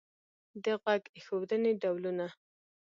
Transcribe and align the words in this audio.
د 0.63 0.65
غوږ 0.81 1.03
ایښودنې 1.15 1.71
ډولونه 1.81 2.27